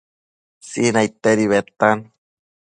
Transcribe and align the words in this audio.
Sinaidtedi 0.69 1.45
bedtan 1.53 2.05